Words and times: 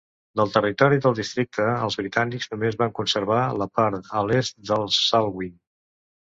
Del 0.39 0.53
territori 0.53 0.95
del 1.03 1.17
districte 1.19 1.67
els 1.73 1.99
britànics 2.01 2.49
només 2.55 2.79
van 2.81 2.95
conservar 3.01 3.45
la 3.65 3.71
part 3.81 4.11
a 4.23 4.27
l'est 4.33 4.61
del 4.73 4.91
Salween. 4.99 5.57